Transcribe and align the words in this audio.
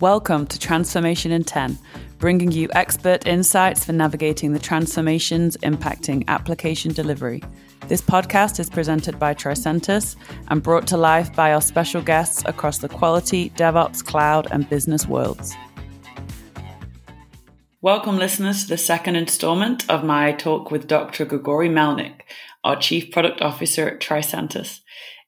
Welcome 0.00 0.46
to 0.46 0.60
Transformation 0.60 1.32
in 1.32 1.42
10, 1.42 1.76
bringing 2.18 2.52
you 2.52 2.68
expert 2.72 3.26
insights 3.26 3.84
for 3.84 3.90
navigating 3.92 4.52
the 4.52 4.60
transformations 4.60 5.56
impacting 5.56 6.22
application 6.28 6.92
delivery. 6.92 7.42
This 7.88 8.00
podcast 8.00 8.60
is 8.60 8.70
presented 8.70 9.18
by 9.18 9.34
Tricentis 9.34 10.14
and 10.46 10.62
brought 10.62 10.86
to 10.86 10.96
life 10.96 11.34
by 11.34 11.52
our 11.52 11.60
special 11.60 12.00
guests 12.00 12.44
across 12.46 12.78
the 12.78 12.88
quality, 12.88 13.50
DevOps, 13.56 14.04
cloud, 14.04 14.46
and 14.52 14.70
business 14.70 15.08
worlds. 15.08 15.56
Welcome, 17.80 18.18
listeners, 18.18 18.62
to 18.62 18.68
the 18.68 18.78
second 18.78 19.16
installment 19.16 19.90
of 19.90 20.04
my 20.04 20.30
talk 20.30 20.70
with 20.70 20.86
Dr. 20.86 21.24
Grigory 21.24 21.68
Melnik, 21.68 22.20
our 22.62 22.76
Chief 22.76 23.10
Product 23.10 23.42
Officer 23.42 23.88
at 23.88 23.98
Tricentis. 23.98 24.78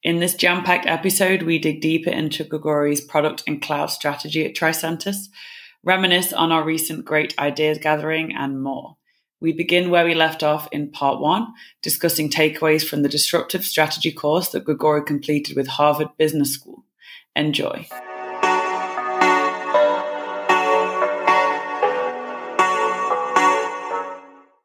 In 0.02 0.18
this 0.18 0.34
jam 0.34 0.64
packed 0.64 0.86
episode, 0.86 1.42
we 1.42 1.58
dig 1.58 1.82
deeper 1.82 2.08
into 2.08 2.42
Grigory's 2.42 3.02
product 3.02 3.42
and 3.46 3.60
cloud 3.60 3.86
strategy 3.86 4.46
at 4.46 4.54
Tricentis, 4.54 5.28
reminisce 5.84 6.32
on 6.32 6.50
our 6.50 6.64
recent 6.64 7.04
great 7.04 7.38
ideas 7.38 7.78
gathering, 7.78 8.34
and 8.34 8.62
more. 8.62 8.96
We 9.40 9.52
begin 9.52 9.90
where 9.90 10.04
we 10.06 10.14
left 10.14 10.42
off 10.42 10.68
in 10.72 10.90
part 10.90 11.20
one, 11.20 11.48
discussing 11.82 12.30
takeaways 12.30 12.86
from 12.86 13.02
the 13.02 13.08
disruptive 13.10 13.64
strategy 13.64 14.12
course 14.12 14.48
that 14.50 14.64
Grigory 14.64 15.04
completed 15.04 15.54
with 15.54 15.66
Harvard 15.66 16.08
Business 16.16 16.54
School. 16.54 16.84
Enjoy. 17.36 17.86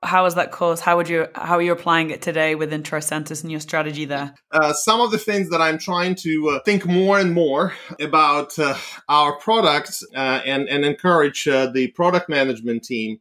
How 0.05 0.23
was 0.23 0.35
that 0.35 0.51
course? 0.51 0.79
How 0.79 0.95
would 0.97 1.09
you 1.09 1.27
how 1.35 1.55
are 1.55 1.61
you 1.61 1.71
applying 1.71 2.11
it 2.11 2.21
today 2.21 2.55
within 2.55 2.83
Tricentis 2.83 3.41
and 3.41 3.51
your 3.51 3.59
strategy 3.59 4.05
there? 4.05 4.33
Uh, 4.51 4.73
some 4.73 5.01
of 5.01 5.11
the 5.11 5.17
things 5.17 5.49
that 5.49 5.61
I'm 5.61 5.77
trying 5.77 6.15
to 6.15 6.49
uh, 6.49 6.59
think 6.63 6.85
more 6.85 7.19
and 7.19 7.33
more 7.33 7.73
about 7.99 8.57
uh, 8.59 8.75
our 9.09 9.37
products 9.37 10.03
uh, 10.15 10.41
and 10.45 10.69
and 10.69 10.85
encourage 10.85 11.47
uh, 11.47 11.67
the 11.67 11.87
product 11.89 12.29
management 12.29 12.83
team 12.83 13.19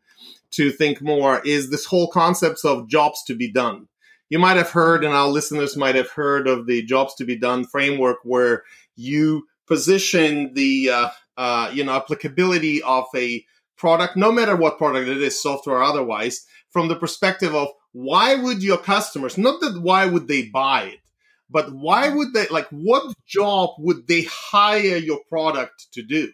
to 0.52 0.70
think 0.70 1.02
more 1.02 1.40
is 1.44 1.70
this 1.70 1.86
whole 1.86 2.08
concept 2.08 2.64
of 2.64 2.88
jobs 2.88 3.24
to 3.24 3.34
be 3.34 3.50
done. 3.50 3.88
You 4.28 4.38
might 4.38 4.56
have 4.56 4.70
heard, 4.70 5.04
and 5.04 5.12
our 5.12 5.28
listeners 5.28 5.76
might 5.76 5.96
have 5.96 6.10
heard 6.10 6.46
of 6.46 6.66
the 6.66 6.82
jobs 6.84 7.14
to 7.16 7.24
be 7.24 7.36
done 7.36 7.64
framework, 7.64 8.18
where 8.22 8.64
you 8.96 9.46
position 9.66 10.52
the 10.54 10.90
uh, 11.36 11.70
you 11.72 11.84
know 11.84 11.96
applicability 11.96 12.82
of 12.82 13.06
a 13.14 13.44
product, 13.76 14.16
no 14.16 14.32
matter 14.32 14.56
what 14.56 14.78
product 14.78 15.08
it 15.08 15.20
is, 15.20 15.40
software 15.40 15.76
or 15.76 15.82
otherwise, 15.82 16.46
from 16.74 16.88
the 16.88 16.96
perspective 16.96 17.54
of 17.54 17.68
why 17.92 18.34
would 18.34 18.60
your 18.60 18.78
customers, 18.78 19.38
not 19.38 19.60
that 19.60 19.80
why 19.80 20.04
would 20.06 20.26
they 20.26 20.46
buy 20.46 20.82
it, 20.82 21.00
but 21.48 21.72
why 21.72 22.08
would 22.08 22.34
they, 22.34 22.48
like, 22.48 22.66
what 22.70 23.14
job 23.24 23.70
would 23.78 24.08
they 24.08 24.22
hire 24.24 24.96
your 24.96 25.20
product 25.28 25.86
to 25.92 26.02
do? 26.02 26.32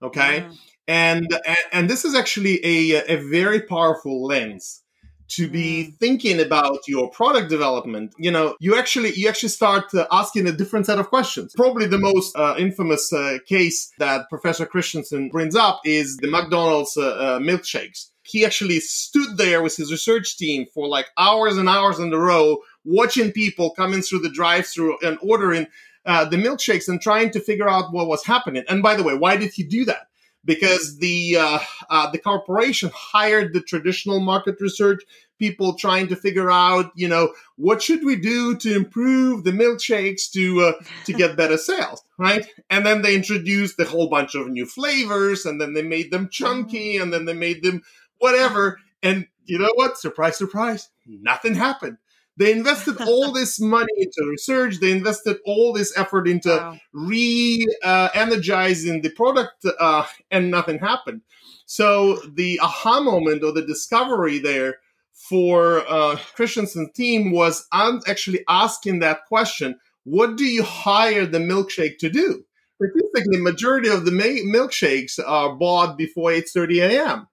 Okay. 0.00 0.46
Mm. 0.46 0.58
And, 0.86 1.38
and 1.72 1.90
this 1.90 2.04
is 2.04 2.14
actually 2.14 2.64
a, 2.64 3.14
a 3.14 3.16
very 3.28 3.62
powerful 3.62 4.24
lens 4.24 4.82
to 5.30 5.48
be 5.48 5.88
mm. 5.88 5.98
thinking 5.98 6.40
about 6.40 6.86
your 6.86 7.08
product 7.10 7.48
development 7.48 8.12
you 8.18 8.30
know 8.30 8.54
you 8.60 8.76
actually 8.76 9.12
you 9.14 9.28
actually 9.28 9.48
start 9.48 9.84
uh, 9.94 10.06
asking 10.12 10.46
a 10.46 10.52
different 10.52 10.84
set 10.84 10.98
of 10.98 11.08
questions 11.08 11.54
probably 11.56 11.86
the 11.86 11.98
most 11.98 12.36
uh, 12.36 12.54
infamous 12.58 13.12
uh, 13.12 13.38
case 13.46 13.90
that 13.98 14.28
professor 14.28 14.66
christensen 14.66 15.28
brings 15.30 15.56
up 15.56 15.80
is 15.84 16.16
the 16.18 16.28
mcdonald's 16.28 16.96
uh, 16.96 17.06
uh, 17.06 17.38
milkshakes 17.38 18.10
he 18.22 18.44
actually 18.44 18.80
stood 18.80 19.36
there 19.36 19.62
with 19.62 19.76
his 19.76 19.90
research 19.90 20.36
team 20.36 20.66
for 20.72 20.86
like 20.88 21.06
hours 21.18 21.56
and 21.56 21.68
hours 21.68 21.98
in 21.98 22.12
a 22.12 22.18
row, 22.18 22.58
watching 22.84 23.32
people 23.32 23.70
coming 23.70 24.02
through 24.02 24.20
the 24.20 24.30
drive-through 24.30 24.98
and 25.02 25.18
ordering 25.22 25.66
uh, 26.06 26.24
the 26.24 26.36
milkshakes 26.36 26.88
and 26.88 27.00
trying 27.00 27.30
to 27.30 27.40
figure 27.40 27.68
out 27.68 27.92
what 27.92 28.08
was 28.08 28.24
happening. 28.24 28.64
And 28.68 28.82
by 28.82 28.96
the 28.96 29.02
way, 29.02 29.14
why 29.14 29.36
did 29.36 29.52
he 29.52 29.62
do 29.62 29.84
that? 29.86 30.08
Because 30.44 30.98
the 30.98 31.36
uh, 31.38 31.58
uh, 31.88 32.10
the 32.10 32.18
corporation 32.18 32.90
hired 32.92 33.52
the 33.52 33.60
traditional 33.60 34.18
market 34.18 34.60
research 34.60 35.04
people 35.42 35.74
trying 35.74 36.06
to 36.06 36.14
figure 36.14 36.52
out, 36.52 36.92
you 36.94 37.08
know, 37.08 37.32
what 37.56 37.82
should 37.82 38.04
we 38.04 38.14
do 38.14 38.56
to 38.56 38.76
improve 38.76 39.42
the 39.42 39.50
milkshakes 39.50 40.30
to 40.30 40.60
uh, 40.60 40.72
to 41.04 41.12
get 41.12 41.36
better 41.42 41.56
sales, 41.56 42.00
right? 42.16 42.46
And 42.70 42.86
then 42.86 43.02
they 43.02 43.16
introduced 43.16 43.78
a 43.80 43.84
whole 43.84 44.08
bunch 44.08 44.36
of 44.36 44.46
new 44.46 44.66
flavors, 44.66 45.44
and 45.44 45.60
then 45.60 45.74
they 45.74 45.82
made 45.82 46.12
them 46.12 46.28
chunky, 46.30 46.96
and 46.96 47.12
then 47.12 47.24
they 47.24 47.34
made 47.34 47.64
them 47.64 47.82
whatever. 48.22 48.78
And 49.02 49.26
you 49.44 49.58
know 49.58 49.72
what? 49.74 49.98
Surprise, 49.98 50.38
surprise, 50.38 50.88
nothing 51.06 51.54
happened. 51.54 51.98
They 52.36 52.52
invested 52.52 53.00
all 53.00 53.32
this 53.32 53.58
money 53.60 53.92
into 53.96 54.28
research. 54.30 54.80
They 54.80 54.92
invested 54.92 55.38
all 55.44 55.72
this 55.72 55.96
effort 55.96 56.28
into 56.28 56.50
wow. 56.50 56.78
re-energizing 56.92 58.98
uh, 58.98 59.02
the 59.02 59.10
product, 59.10 59.66
uh, 59.78 60.06
and 60.30 60.50
nothing 60.50 60.78
happened. 60.78 61.22
So 61.66 62.16
the 62.34 62.60
aha 62.60 63.00
moment 63.00 63.44
or 63.44 63.52
the 63.52 63.66
discovery 63.66 64.38
there 64.38 64.76
for 65.12 65.84
uh, 65.88 66.16
Christensen's 66.34 66.90
team 66.94 67.32
was 67.32 67.66
actually 67.72 68.44
asking 68.48 69.00
that 69.00 69.26
question: 69.26 69.78
What 70.04 70.36
do 70.36 70.44
you 70.44 70.62
hire 70.62 71.26
the 71.26 71.38
milkshake 71.38 71.98
to 71.98 72.08
do? 72.08 72.44
Statistically, 72.76 73.40
majority 73.40 73.88
of 73.88 74.04
the 74.04 74.10
ma- 74.10 74.58
milkshakes 74.58 75.20
are 75.24 75.54
bought 75.54 75.96
before 75.96 76.30
8:30 76.30 76.90
a.m. 76.90 77.28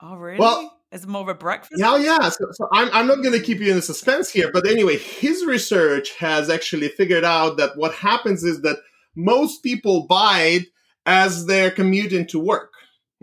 Oh, 0.00 0.16
really? 0.16 0.38
Well, 0.38 0.78
it's 0.92 1.06
more 1.06 1.22
of 1.22 1.28
a 1.28 1.34
breakfast. 1.34 1.74
Yeah, 1.76 1.96
yeah. 1.96 2.28
So, 2.28 2.46
so 2.52 2.68
I'm, 2.72 2.88
I'm 2.92 3.06
not 3.06 3.22
going 3.22 3.38
to 3.38 3.44
keep 3.44 3.58
you 3.58 3.70
in 3.70 3.76
the 3.76 3.82
suspense 3.82 4.30
here, 4.30 4.50
but 4.52 4.66
anyway, 4.66 4.96
his 4.96 5.44
research 5.44 6.12
has 6.18 6.48
actually 6.48 6.88
figured 6.88 7.24
out 7.24 7.56
that 7.58 7.76
what 7.76 7.94
happens 7.94 8.44
is 8.44 8.62
that 8.62 8.78
most 9.14 9.62
people 9.62 10.06
buy 10.06 10.40
it 10.40 10.66
as 11.04 11.46
they're 11.46 11.70
commuting 11.70 12.26
to 12.28 12.38
work. 12.38 12.72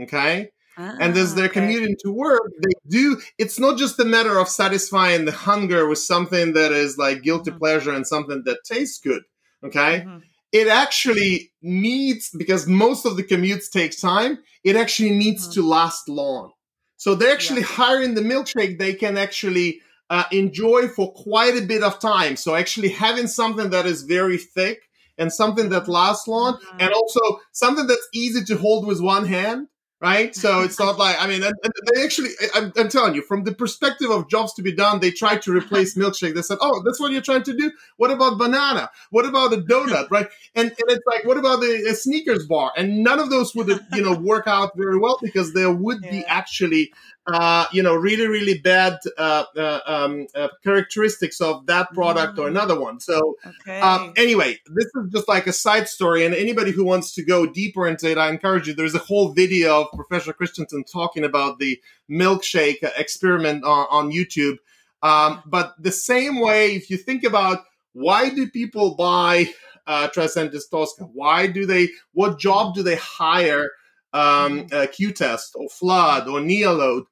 Okay. 0.02 0.50
Ah, 0.78 0.98
and 1.00 1.16
as 1.16 1.34
they're 1.36 1.46
okay. 1.46 1.62
commuting 1.62 1.96
to 2.04 2.12
work, 2.12 2.42
they 2.62 2.74
do. 2.90 3.22
It's 3.38 3.58
not 3.58 3.78
just 3.78 4.00
a 4.00 4.06
matter 4.06 4.38
of 4.38 4.50
satisfying 4.50 5.24
the 5.24 5.32
hunger 5.32 5.88
with 5.88 6.00
something 6.00 6.54
that 6.54 6.74
is 6.74 6.98
like 6.98 7.24
guilty 7.24 7.52
mm-hmm. 7.52 7.60
pleasure 7.60 7.94
and 7.94 8.06
something 8.06 8.44
that 8.46 8.60
tastes 8.66 9.00
good. 9.00 9.24
Okay. 9.64 10.02
Mm-hmm 10.02 10.18
it 10.56 10.70
actually 10.70 11.52
needs 11.62 12.30
because 12.38 12.66
most 12.66 13.06
of 13.06 13.18
the 13.18 13.24
commutes 13.24 13.70
take 13.70 14.00
time 14.00 14.40
it 14.64 14.78
actually 14.78 15.10
needs 15.10 15.44
mm-hmm. 15.44 15.60
to 15.60 15.68
last 15.68 16.08
long 16.08 16.52
so 16.98 17.16
they're 17.16 17.34
actually 17.34 17.62
yeah. 17.62 17.68
hiring 17.68 18.16
the 18.16 18.22
milkshake 18.22 18.80
they 18.80 18.94
can 18.94 19.18
actually 19.18 19.82
uh, 20.10 20.24
enjoy 20.32 20.88
for 20.88 21.12
quite 21.14 21.58
a 21.58 21.66
bit 21.66 21.84
of 21.84 22.00
time. 22.00 22.36
So 22.36 22.56
actually 22.56 22.90
having 22.90 23.28
something 23.28 23.72
that 23.72 23.86
is 23.86 24.04
very 24.04 24.38
thick 24.38 24.82
and 25.18 25.32
something 25.32 25.70
that 25.70 25.88
lasts 25.88 26.28
long 26.28 26.56
mm-hmm. 26.56 26.78
and 26.80 26.94
also 26.94 27.20
something 27.52 27.88
that's 27.88 28.08
easy 28.14 28.44
to 28.46 28.58
hold 28.58 28.86
with 28.86 29.02
one 29.02 29.26
hand 29.26 29.68
right? 30.06 30.36
So 30.36 30.62
it's 30.62 30.78
not 30.78 31.00
like 31.00 31.16
I 31.20 31.26
mean, 31.26 31.42
and, 31.44 31.56
and 31.64 31.74
they 31.94 32.04
actually, 32.04 32.30
I'm, 32.54 32.72
I'm, 32.78 32.90
telling 32.90 33.16
you, 33.16 33.24
from 33.24 33.44
the 33.44 33.54
perspective 33.54 34.12
of 34.12 34.30
jobs 34.30 34.54
to 34.54 34.62
be 34.62 34.72
done, 34.72 35.00
they 35.00 35.10
tried 35.10 35.42
to 35.44 35.52
replace 35.52 35.96
milkshake. 36.02 36.36
They 36.36 36.44
said, 36.44 36.60
"Oh, 36.62 36.84
that's 36.86 37.00
what 37.00 37.12
you're 37.12 37.22
trying 37.22 37.44
to 37.44 37.58
do. 37.58 37.72
What 37.98 38.12
about 38.12 38.38
banana? 38.38 38.92
What 39.10 39.26
about 39.26 39.54
a 39.54 39.58
donut? 39.58 40.12
right?" 40.12 40.28
And, 40.54 40.68
and 40.68 40.90
it's 40.90 41.06
like, 41.08 41.26
"What 41.26 41.38
about 41.38 41.60
the 41.62 41.88
uh, 41.90 41.94
Snickers 41.94 42.46
bar?" 42.46 42.72
And 42.78 43.04
none 43.04 43.20
of 43.20 43.32
those 43.32 43.56
would, 43.56 43.68
you 43.94 44.04
know, 44.04 44.14
work 44.14 44.46
out 44.46 44.78
very 44.78 45.00
well 45.00 45.18
because 45.22 45.54
there 45.54 45.72
would 45.72 46.04
yeah. 46.04 46.12
be 46.12 46.26
actually 46.26 46.94
uh, 47.28 47.66
you 47.72 47.82
know, 47.82 47.96
really, 47.96 48.28
really 48.28 48.58
bad 48.60 49.00
uh, 49.18 49.46
uh, 49.58 49.80
um, 49.88 50.28
uh, 50.36 50.48
characteristics 50.64 51.42
of 51.42 51.66
that 51.66 51.92
product 51.94 52.38
mm. 52.38 52.44
or 52.44 52.48
another 52.48 52.80
one. 52.80 53.00
So, 53.00 53.36
okay. 53.62 53.80
um, 53.80 54.14
anyway, 54.16 54.60
this 54.68 54.86
is 54.86 55.12
just 55.12 55.28
like 55.28 55.48
a 55.48 55.54
side 55.54 55.90
story. 55.90 56.26
And 56.26 56.36
anybody 56.36 56.72
who 56.72 56.84
wants 56.84 57.14
to 57.14 57.24
go 57.24 57.48
deeper 57.48 57.88
into 57.88 58.12
it, 58.12 58.20
I 58.20 58.30
encourage 58.30 58.68
you. 58.68 58.76
There's 58.76 58.94
a 58.94 59.00
whole 59.00 59.34
video 59.34 59.82
of 59.82 59.88
Professor 59.94 60.34
Christensen 60.34 60.84
talking 60.84 61.24
about 61.24 61.58
the 61.58 61.82
milkshake 62.10 62.84
experiment 62.96 63.64
on, 63.64 63.88
on 63.90 64.12
YouTube. 64.12 64.58
Um, 65.02 65.42
but 65.48 65.74
the 65.80 65.92
same 65.92 66.40
way, 66.40 66.76
if 66.76 66.92
you 66.92 66.98
think 66.98 67.24
about 67.24 67.64
why 67.94 68.30
do 68.30 68.50
people 68.50 68.96
buy 68.96 69.52
uh, 69.88 70.10
Tricentis 70.10 70.70
Tosca? 70.70 71.06
Why 71.06 71.48
do 71.48 71.66
they? 71.66 71.90
What 72.14 72.40
job 72.40 72.76
do 72.76 72.84
they 72.84 72.96
hire? 72.96 73.70
Um, 74.14 74.68
uh, 74.72 74.88
Qtest 74.88 75.56
or 75.56 75.68
Flood 75.68 76.30
or 76.30 76.40
Neoload 76.40 77.04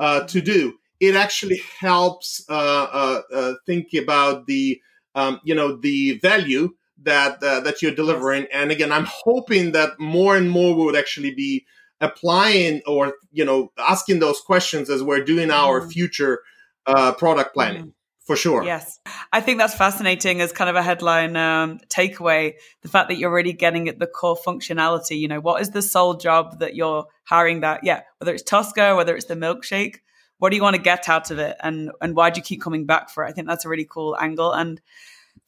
uh, 0.00 0.24
to 0.24 0.40
do. 0.40 0.74
It 0.98 1.14
actually 1.14 1.60
helps 1.78 2.44
uh, 2.48 2.52
uh, 2.52 3.22
uh, 3.32 3.54
think 3.66 3.94
about 3.94 4.46
the 4.46 4.80
um, 5.14 5.40
you 5.44 5.54
know 5.54 5.76
the 5.76 6.18
value 6.18 6.70
that 7.02 7.42
uh, 7.42 7.60
that 7.60 7.80
you're 7.80 7.94
delivering. 7.94 8.46
And 8.52 8.70
again, 8.70 8.90
I'm 8.90 9.06
hoping 9.06 9.72
that 9.72 9.98
more 10.00 10.36
and 10.36 10.50
more 10.50 10.74
would 10.74 10.96
actually 10.96 11.34
be 11.34 11.64
applying 12.00 12.82
or 12.86 13.14
you 13.30 13.44
know 13.44 13.72
asking 13.78 14.18
those 14.18 14.40
questions 14.40 14.90
as 14.90 15.02
we're 15.02 15.24
doing 15.24 15.50
our 15.50 15.80
mm. 15.80 15.92
future 15.92 16.40
uh, 16.86 17.12
product 17.12 17.54
planning. 17.54 17.92
For 18.26 18.36
sure. 18.36 18.62
Yes. 18.62 19.00
I 19.32 19.40
think 19.40 19.58
that's 19.58 19.74
fascinating 19.74 20.40
as 20.40 20.52
kind 20.52 20.70
of 20.70 20.76
a 20.76 20.82
headline 20.82 21.36
um, 21.36 21.80
takeaway. 21.88 22.54
The 22.82 22.88
fact 22.88 23.08
that 23.08 23.16
you're 23.16 23.32
really 23.32 23.52
getting 23.52 23.88
at 23.88 23.98
the 23.98 24.06
core 24.06 24.36
functionality. 24.36 25.18
You 25.18 25.26
know, 25.26 25.40
what 25.40 25.62
is 25.62 25.70
the 25.70 25.82
sole 25.82 26.14
job 26.14 26.60
that 26.60 26.76
you're 26.76 27.06
hiring 27.24 27.60
that? 27.60 27.80
Yeah, 27.82 28.02
whether 28.18 28.32
it's 28.32 28.42
Tosca, 28.42 28.94
whether 28.94 29.16
it's 29.16 29.24
the 29.24 29.34
milkshake, 29.34 29.96
what 30.38 30.50
do 30.50 30.56
you 30.56 30.62
want 30.62 30.76
to 30.76 30.82
get 30.82 31.08
out 31.08 31.30
of 31.30 31.38
it? 31.38 31.56
And, 31.62 31.90
and 32.00 32.14
why 32.14 32.30
do 32.30 32.38
you 32.38 32.44
keep 32.44 32.62
coming 32.62 32.86
back 32.86 33.10
for 33.10 33.24
it? 33.24 33.28
I 33.28 33.32
think 33.32 33.48
that's 33.48 33.64
a 33.64 33.68
really 33.68 33.86
cool 33.88 34.16
angle. 34.20 34.52
And 34.52 34.80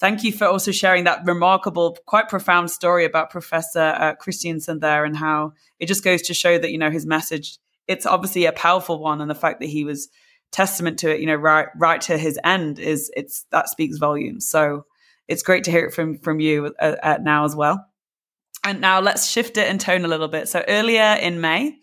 thank 0.01 0.25
you 0.25 0.33
for 0.33 0.47
also 0.47 0.73
sharing 0.73 1.05
that 1.05 1.25
remarkable, 1.25 1.97
quite 2.07 2.29
profound 2.29 2.71
story 2.71 3.05
about 3.05 3.31
Professor 3.31 3.95
uh, 3.97 4.15
Christensen 4.15 4.81
there 4.81 5.05
and 5.05 5.17
how 5.17 5.53
it 5.79 5.87
just 5.87 6.03
goes 6.03 6.23
to 6.23 6.35
show 6.35 6.59
that, 6.59 6.73
you 6.73 6.79
know, 6.79 6.91
his 6.91 7.07
message, 7.07 7.59
it's 7.87 8.07
obviously 8.07 8.45
a 8.47 8.53
powerful 8.53 8.99
one. 8.99 9.21
And 9.21 9.31
the 9.31 9.35
fact 9.35 9.61
that 9.61 9.69
he 9.69 9.85
was 9.85 10.09
testament 10.53 10.99
to 11.01 11.13
it, 11.13 11.21
you 11.21 11.27
know, 11.27 11.35
right, 11.35 11.69
right 11.77 12.01
to 12.03 12.17
his 12.17 12.39
end 12.45 12.79
is 12.79 13.11
it's, 13.17 13.45
that 13.51 13.69
speaks 13.69 13.99
volumes. 13.99 14.49
So 14.49 14.85
it's 15.27 15.43
great 15.43 15.65
to 15.65 15.71
hear 15.71 15.87
it 15.87 15.95
from, 15.95 16.19
from 16.19 16.41
you 16.41 16.75
uh, 16.79 16.97
uh, 17.03 17.19
now 17.21 17.45
as 17.45 17.57
well. 17.57 17.85
And 18.65 18.81
now 18.81 19.01
let's 19.01 19.27
shift 19.27 19.57
it 19.57 19.69
in 19.69 19.79
tone 19.79 20.05
a 20.05 20.09
little 20.09 20.29
bit. 20.29 20.49
So 20.49 20.63
earlier 20.69 21.17
in 21.21 21.41
May, 21.41 21.79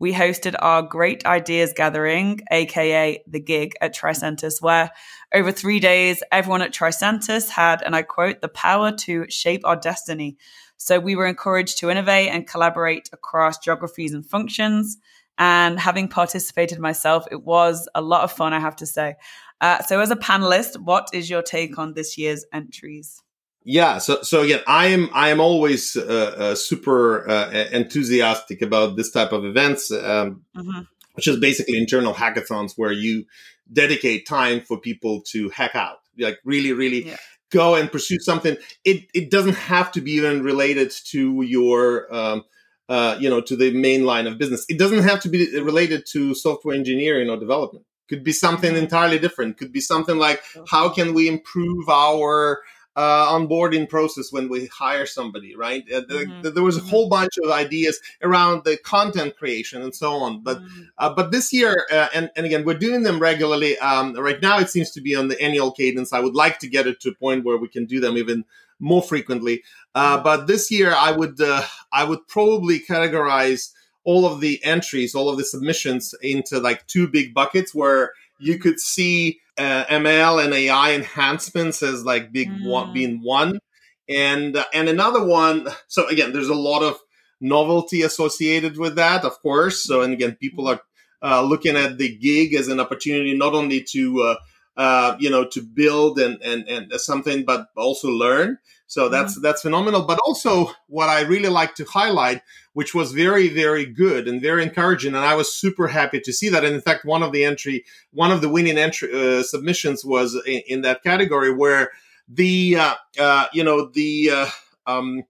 we 0.00 0.12
hosted 0.12 0.56
our 0.58 0.82
Great 0.82 1.24
Ideas 1.24 1.72
Gathering, 1.76 2.40
aka 2.50 3.22
the 3.28 3.40
gig 3.40 3.74
at 3.80 3.94
Tricentis, 3.94 4.60
where 4.60 4.90
over 5.32 5.52
three 5.52 5.78
days, 5.78 6.22
everyone 6.32 6.62
at 6.62 6.72
Tricentis 6.72 7.48
had, 7.48 7.82
and 7.82 7.94
I 7.94 8.02
quote, 8.02 8.40
the 8.40 8.48
power 8.48 8.90
to 8.90 9.26
shape 9.30 9.60
our 9.64 9.76
destiny. 9.76 10.36
So 10.76 10.98
we 10.98 11.14
were 11.14 11.26
encouraged 11.26 11.78
to 11.78 11.90
innovate 11.90 12.30
and 12.30 12.46
collaborate 12.46 13.08
across 13.12 13.58
geographies 13.58 14.12
and 14.12 14.26
functions. 14.26 14.98
And 15.36 15.80
having 15.80 16.08
participated 16.08 16.78
myself, 16.78 17.26
it 17.30 17.42
was 17.42 17.88
a 17.94 18.00
lot 18.00 18.22
of 18.22 18.32
fun, 18.32 18.52
I 18.52 18.60
have 18.60 18.76
to 18.76 18.86
say. 18.86 19.16
Uh, 19.60 19.82
so, 19.82 20.00
as 20.00 20.10
a 20.10 20.16
panelist, 20.16 20.78
what 20.78 21.08
is 21.12 21.28
your 21.28 21.42
take 21.42 21.78
on 21.78 21.94
this 21.94 22.16
year's 22.18 22.44
entries? 22.52 23.22
Yeah, 23.64 23.96
so 23.96 24.20
so 24.20 24.42
again, 24.42 24.60
I 24.66 24.88
am 24.88 25.08
I 25.14 25.30
am 25.30 25.40
always 25.40 25.96
uh, 25.96 26.34
uh, 26.36 26.54
super 26.54 27.28
uh, 27.28 27.50
enthusiastic 27.72 28.60
about 28.60 28.96
this 28.96 29.10
type 29.10 29.32
of 29.32 29.46
events, 29.46 29.90
um, 29.90 30.42
mm-hmm. 30.54 30.80
which 31.14 31.26
is 31.26 31.40
basically 31.40 31.78
internal 31.78 32.12
hackathons 32.12 32.74
where 32.76 32.92
you 32.92 33.24
dedicate 33.72 34.26
time 34.26 34.60
for 34.60 34.78
people 34.78 35.22
to 35.28 35.48
hack 35.48 35.74
out, 35.74 35.96
like 36.18 36.38
really, 36.44 36.74
really 36.74 37.06
yeah. 37.06 37.16
go 37.50 37.74
and 37.74 37.90
pursue 37.90 38.18
something. 38.18 38.58
It 38.84 39.06
it 39.14 39.30
doesn't 39.30 39.56
have 39.56 39.90
to 39.92 40.02
be 40.02 40.12
even 40.12 40.42
related 40.42 40.92
to 41.06 41.40
your 41.40 42.14
um, 42.14 42.44
uh, 42.88 43.16
you 43.18 43.30
know 43.30 43.40
to 43.40 43.56
the 43.56 43.72
main 43.72 44.04
line 44.04 44.26
of 44.26 44.38
business. 44.38 44.64
It 44.68 44.78
doesn't 44.78 45.02
have 45.02 45.20
to 45.20 45.28
be 45.28 45.58
related 45.60 46.04
to 46.12 46.34
software 46.34 46.74
engineering 46.76 47.30
or 47.30 47.36
development. 47.36 47.84
Could 48.08 48.22
be 48.22 48.32
something 48.32 48.74
mm-hmm. 48.74 48.84
entirely 48.84 49.18
different. 49.18 49.56
Could 49.56 49.72
be 49.72 49.80
something 49.80 50.18
like 50.18 50.42
how 50.68 50.90
can 50.90 51.14
we 51.14 51.28
improve 51.28 51.88
our 51.88 52.60
uh, 52.96 53.26
onboarding 53.32 53.88
process 53.88 54.32
when 54.32 54.48
we 54.48 54.66
hire 54.66 55.06
somebody, 55.06 55.56
right? 55.56 55.84
Uh, 55.92 56.02
mm-hmm. 56.02 56.54
there 56.54 56.62
was 56.62 56.76
a 56.76 56.80
mm-hmm. 56.80 56.88
whole 56.90 57.08
bunch 57.08 57.36
of 57.42 57.50
ideas 57.50 57.98
around 58.22 58.64
the 58.64 58.76
content 58.76 59.36
creation 59.36 59.82
and 59.82 59.94
so 59.94 60.12
on. 60.12 60.42
But 60.42 60.58
mm-hmm. 60.58 60.82
uh, 60.98 61.12
but 61.12 61.32
this 61.32 61.52
year, 61.52 61.86
uh, 61.90 62.08
and 62.14 62.30
and 62.36 62.46
again, 62.46 62.64
we're 62.64 62.78
doing 62.78 63.02
them 63.02 63.18
regularly. 63.18 63.76
Um, 63.78 64.14
right 64.14 64.40
now, 64.40 64.58
it 64.58 64.70
seems 64.70 64.90
to 64.92 65.00
be 65.00 65.14
on 65.14 65.28
the 65.28 65.40
annual 65.40 65.72
cadence. 65.72 66.12
I 66.12 66.20
would 66.20 66.34
like 66.34 66.58
to 66.60 66.68
get 66.68 66.86
it 66.86 67.00
to 67.00 67.10
a 67.10 67.14
point 67.14 67.44
where 67.44 67.56
we 67.56 67.68
can 67.68 67.84
do 67.86 68.00
them 68.00 68.16
even 68.16 68.44
more 68.78 69.02
frequently. 69.02 69.62
Uh, 69.94 70.14
mm-hmm. 70.14 70.24
but 70.24 70.46
this 70.46 70.70
year, 70.70 70.94
I 70.96 71.10
would 71.10 71.40
uh, 71.40 71.64
I 71.92 72.04
would 72.04 72.26
probably 72.28 72.78
categorize 72.78 73.72
all 74.04 74.26
of 74.26 74.40
the 74.40 74.62
entries, 74.62 75.14
all 75.14 75.28
of 75.28 75.38
the 75.38 75.44
submissions 75.44 76.14
into 76.22 76.60
like 76.60 76.86
two 76.86 77.08
big 77.08 77.34
buckets 77.34 77.74
where 77.74 78.12
you 78.38 78.58
could 78.58 78.78
see 78.78 79.40
uh, 79.58 79.84
ML 79.84 80.44
and 80.44 80.52
AI 80.52 80.92
enhancements 80.92 81.82
as 81.82 82.04
like 82.04 82.32
big 82.32 82.50
mm. 82.50 82.68
one, 82.68 82.92
being 82.92 83.20
one, 83.22 83.60
and 84.08 84.56
uh, 84.56 84.64
and 84.72 84.88
another 84.88 85.24
one. 85.24 85.68
So 85.88 86.06
again, 86.08 86.32
there's 86.32 86.48
a 86.48 86.54
lot 86.54 86.82
of 86.82 86.98
novelty 87.40 88.02
associated 88.02 88.78
with 88.78 88.96
that, 88.96 89.24
of 89.24 89.40
course. 89.42 89.82
So 89.84 90.02
and 90.02 90.12
again, 90.12 90.36
people 90.40 90.68
are 90.68 90.80
uh, 91.22 91.42
looking 91.42 91.76
at 91.76 91.98
the 91.98 92.16
gig 92.16 92.54
as 92.54 92.68
an 92.68 92.80
opportunity 92.80 93.36
not 93.36 93.54
only 93.54 93.82
to 93.90 94.36
uh, 94.76 95.16
you 95.18 95.30
know 95.30 95.44
to 95.44 95.62
build 95.62 96.18
and 96.18 96.40
and 96.42 96.68
and 96.68 96.92
something, 97.00 97.44
but 97.44 97.68
also 97.76 98.08
learn. 98.08 98.58
So 98.86 99.08
that's 99.08 99.34
mm-hmm. 99.34 99.42
that's 99.42 99.62
phenomenal. 99.62 100.02
But 100.02 100.18
also, 100.26 100.70
what 100.88 101.08
I 101.08 101.22
really 101.22 101.48
like 101.48 101.74
to 101.76 101.84
highlight, 101.84 102.42
which 102.72 102.94
was 102.94 103.12
very 103.12 103.48
very 103.48 103.86
good 103.86 104.28
and 104.28 104.40
very 104.40 104.62
encouraging, 104.62 105.14
and 105.14 105.24
I 105.24 105.34
was 105.34 105.54
super 105.54 105.88
happy 105.88 106.20
to 106.20 106.32
see 106.32 106.48
that. 106.50 106.64
And 106.64 106.74
in 106.74 106.80
fact, 106.80 107.04
one 107.04 107.22
of 107.22 107.32
the 107.32 107.44
entry, 107.44 107.84
one 108.12 108.30
of 108.30 108.40
the 108.40 108.48
winning 108.48 108.78
entry 108.78 109.10
uh, 109.12 109.42
submissions 109.42 110.04
was 110.04 110.34
in, 110.46 110.62
in, 110.66 110.80
that 110.82 111.02
category 111.02 111.52
where 111.52 111.90
the 112.28 112.76
uh, 112.76 112.94
uh, 113.18 113.46
you 113.52 113.64
know 113.64 113.88
the 113.88 114.30
uh, 114.30 114.50
um, 114.86 115.22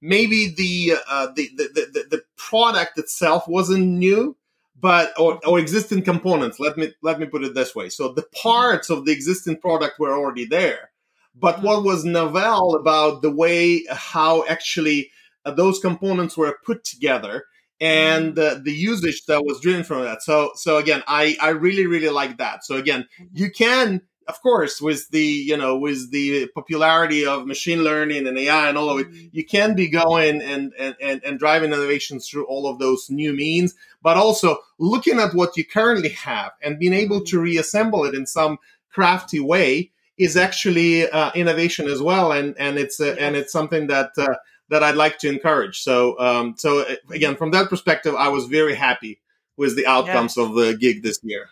maybe 0.00 0.52
the, 0.56 0.94
uh, 1.08 1.28
the, 1.34 1.50
the 1.56 1.68
the 1.74 2.04
the 2.10 2.22
product 2.36 2.98
itself 2.98 3.46
wasn't 3.46 3.86
new, 3.86 4.36
but 4.80 5.12
or, 5.18 5.38
or 5.46 5.58
existing 5.58 6.02
components. 6.02 6.58
Let 6.58 6.76
me 6.76 6.92
let 7.02 7.20
me 7.20 7.26
put 7.26 7.44
it 7.44 7.54
this 7.54 7.74
way. 7.74 7.88
So 7.88 8.12
the 8.12 8.26
parts 8.42 8.90
of 8.90 9.04
the 9.04 9.12
existing 9.12 9.58
product 9.58 9.98
were 9.98 10.12
already 10.12 10.46
there 10.46 10.90
but 11.34 11.56
mm-hmm. 11.56 11.66
what 11.66 11.84
was 11.84 12.04
novel 12.04 12.74
about 12.74 13.22
the 13.22 13.30
way 13.30 13.84
how 13.88 14.44
actually 14.46 15.10
uh, 15.44 15.50
those 15.50 15.78
components 15.78 16.36
were 16.36 16.58
put 16.64 16.84
together 16.84 17.44
and 17.80 18.34
mm-hmm. 18.34 18.58
uh, 18.58 18.62
the 18.62 18.72
usage 18.72 19.24
that 19.26 19.44
was 19.44 19.60
driven 19.60 19.84
from 19.84 20.02
that. 20.02 20.22
So, 20.22 20.52
so 20.54 20.76
again, 20.76 21.02
I, 21.06 21.36
I 21.40 21.50
really, 21.50 21.86
really 21.86 22.10
like 22.10 22.38
that. 22.38 22.64
So 22.64 22.76
again, 22.76 23.06
mm-hmm. 23.18 23.24
you 23.32 23.50
can, 23.50 24.02
of 24.28 24.40
course, 24.42 24.80
with 24.80 25.08
the, 25.08 25.22
you 25.22 25.56
know, 25.56 25.78
with 25.78 26.12
the 26.12 26.48
popularity 26.54 27.24
of 27.24 27.46
machine 27.46 27.82
learning 27.82 28.26
and 28.26 28.36
AI 28.36 28.68
and 28.68 28.76
all 28.76 28.90
of 28.90 29.00
it, 29.00 29.08
you 29.32 29.44
can 29.44 29.74
be 29.74 29.88
going 29.88 30.42
and, 30.42 30.72
and, 30.78 30.94
and, 31.00 31.22
and 31.24 31.38
driving 31.38 31.72
innovations 31.72 32.28
through 32.28 32.44
all 32.44 32.68
of 32.68 32.78
those 32.78 33.08
new 33.08 33.32
means, 33.32 33.74
but 34.02 34.16
also 34.16 34.58
looking 34.78 35.18
at 35.18 35.34
what 35.34 35.56
you 35.56 35.64
currently 35.64 36.10
have 36.10 36.52
and 36.62 36.78
being 36.78 36.94
able 36.94 37.22
to 37.22 37.40
reassemble 37.40 38.04
it 38.04 38.14
in 38.14 38.26
some 38.26 38.58
crafty 38.90 39.40
way 39.40 39.90
is 40.18 40.36
actually 40.36 41.08
uh, 41.08 41.30
innovation 41.34 41.88
as 41.88 42.02
well, 42.02 42.32
and 42.32 42.54
and 42.58 42.78
it's 42.78 43.00
uh, 43.00 43.16
and 43.18 43.36
it's 43.36 43.52
something 43.52 43.86
that 43.86 44.10
uh, 44.18 44.34
that 44.68 44.82
I'd 44.82 44.94
like 44.94 45.18
to 45.20 45.28
encourage. 45.28 45.80
So 45.80 46.18
um, 46.20 46.54
so 46.58 46.80
uh, 46.80 46.96
again, 47.10 47.36
from 47.36 47.52
that 47.52 47.70
perspective, 47.70 48.14
I 48.14 48.28
was 48.28 48.46
very 48.46 48.74
happy 48.74 49.20
with 49.56 49.76
the 49.76 49.86
outcomes 49.86 50.36
yeah. 50.36 50.44
of 50.44 50.54
the 50.54 50.76
gig 50.76 51.02
this 51.02 51.18
year. 51.22 51.48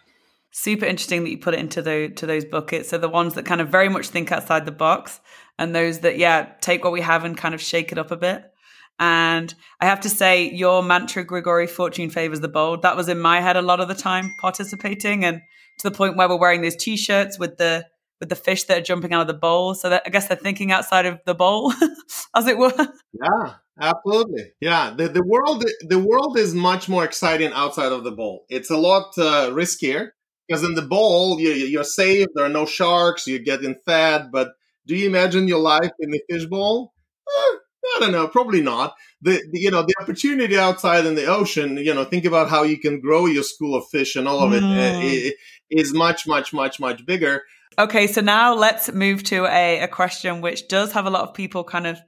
Super 0.51 0.85
interesting 0.85 1.25
that 1.25 1.31
you 1.31 1.39
put 1.39 1.55
it 1.55 1.61
into 1.61 1.81
the 1.81 2.11
to 2.17 2.27
those 2.27 2.45
buckets. 2.45 2.91
So 2.91 2.99
the 2.99 3.09
ones 3.09 3.35
that 3.35 3.47
kind 3.47 3.63
of 3.63 3.71
very 3.71 3.89
much 3.89 4.09
think 4.09 4.31
outside 4.31 4.67
the 4.67 4.73
box, 4.73 5.21
and 5.59 5.75
those 5.75 6.01
that 6.01 6.19
yeah 6.19 6.53
take 6.61 6.85
what 6.85 6.93
we 6.93 7.01
have 7.01 7.25
and 7.25 7.37
kind 7.37 7.55
of 7.55 7.63
shake 7.63 7.91
it 7.91 7.99
up 7.99 8.11
a 8.11 8.17
bit. 8.17 8.53
And 8.99 9.55
I 9.81 9.87
have 9.87 10.01
to 10.01 10.09
say, 10.09 10.51
your 10.51 10.83
mantra, 10.83 11.25
Grigory, 11.25 11.67
fortune 11.67 12.11
favors 12.11 12.41
the 12.41 12.49
bold, 12.49 12.83
that 12.83 12.97
was 12.97 13.09
in 13.09 13.21
my 13.21 13.41
head 13.41 13.57
a 13.57 13.63
lot 13.63 13.81
of 13.81 13.89
the 13.89 13.95
time 13.95 14.35
participating. 14.41 15.25
And 15.25 15.41
to 15.79 15.91
the 15.91 15.97
point 15.97 16.17
where 16.17 16.29
we're 16.29 16.39
wearing 16.39 16.63
those 16.63 16.77
t 16.77 16.97
shirts 16.97 17.39
with 17.39 17.57
the 17.57 17.87
with 18.21 18.29
the 18.29 18.37
fish 18.37 18.65
that 18.65 18.79
are 18.79 18.83
jumping 18.83 19.13
out 19.13 19.23
of 19.23 19.27
the 19.29 19.35
bowl. 19.35 19.75
So 19.75 19.91
that, 19.91 20.03
I 20.05 20.11
guess 20.11 20.29
they're 20.29 20.37
thinking 20.37 20.73
outside 20.73 21.07
of 21.07 21.21
the 21.25 21.35
bowl, 21.35 21.73
as 22.37 22.47
it 22.49 22.59
were. 22.59 22.73
Yeah, 23.13 23.55
absolutely. 23.81 24.53
Yeah, 24.61 24.93
the, 24.97 25.09
the 25.09 25.23
world 25.23 25.65
the 25.83 25.99
world 25.99 26.37
is 26.37 26.55
much 26.55 26.89
more 26.89 27.05
exciting 27.05 27.53
outside 27.53 27.93
of 27.93 28.05
the 28.05 28.13
bowl. 28.13 28.45
It's 28.49 28.71
a 28.71 28.77
lot 28.77 29.17
uh, 29.19 29.51
riskier 29.51 30.11
because 30.47 30.65
in 30.65 30.75
the 30.75 30.83
bowl 30.83 31.39
you, 31.39 31.51
you're 31.51 31.85
safe. 31.85 32.27
There 32.35 32.45
are 32.45 32.51
no 32.51 32.67
sharks. 32.67 33.27
You're 33.27 33.39
getting 33.39 33.77
fed. 33.87 34.31
But 34.33 34.55
do 34.87 34.97
you 34.97 35.07
imagine 35.07 35.49
your 35.49 35.61
life 35.61 35.93
in 36.01 36.11
the 36.11 36.21
fish 36.29 36.47
bowl? 36.47 36.93
Eh, 37.29 37.57
I 37.99 38.05
don't 38.05 38.13
know, 38.13 38.29
probably 38.29 38.61
not. 38.61 38.95
The, 39.21 39.43
the, 39.51 39.61
you 39.61 39.71
know 39.71 39.83
the 39.83 39.95
opportunity 40.01 40.57
outside 40.57 41.05
in 41.05 41.15
the 41.17 41.27
ocean. 41.27 41.77
You 41.77 41.95
know, 41.95 42.05
think 42.05 42.25
about 42.25 42.49
how 42.49 42.63
you 42.63 42.79
can 42.79 43.01
grow 43.01 43.27
your 43.27 43.43
school 43.43 43.75
of 43.75 43.89
fish 43.89 44.15
and 44.15 44.29
all 44.29 44.41
of 44.41 44.53
it, 44.53 44.63
mm. 44.63 45.03
it 45.03 45.35
is 45.71 45.93
much, 45.93 46.27
much, 46.27 46.53
much, 46.53 46.79
much 46.79 47.05
bigger. 47.05 47.43
Okay, 47.79 48.07
so 48.07 48.21
now 48.21 48.55
let's 48.55 48.93
move 48.93 49.23
to 49.25 49.47
a, 49.47 49.81
a 49.81 49.89
question 49.89 50.41
which 50.41 50.69
does 50.69 50.93
have 50.93 51.07
a 51.07 51.11
lot 51.11 51.29
of 51.29 51.35
people 51.35 51.65
kind 51.65 51.87
of 51.87 52.01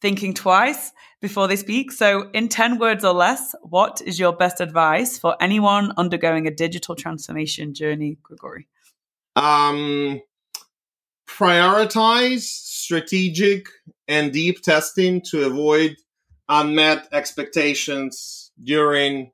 thinking 0.00 0.34
twice 0.34 0.92
before 1.20 1.46
they 1.48 1.56
speak. 1.56 1.92
So, 1.92 2.28
in 2.32 2.48
10 2.48 2.78
words 2.78 3.04
or 3.04 3.14
less, 3.14 3.54
what 3.62 4.02
is 4.04 4.18
your 4.18 4.32
best 4.32 4.60
advice 4.60 5.18
for 5.18 5.36
anyone 5.40 5.92
undergoing 5.96 6.46
a 6.46 6.50
digital 6.50 6.94
transformation 6.94 7.72
journey, 7.74 8.18
Grigory? 8.22 8.68
Um, 9.36 10.20
prioritize 11.28 12.40
strategic 12.40 13.66
and 14.08 14.32
deep 14.32 14.62
testing 14.62 15.22
to 15.30 15.44
avoid 15.46 15.96
unmet 16.48 17.08
expectations 17.12 18.50
during 18.62 19.30